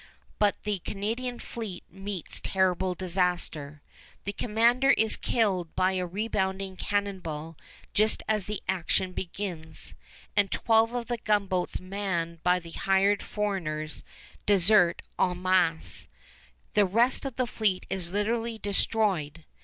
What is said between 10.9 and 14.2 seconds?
of the gunboats manned by the hired foreigners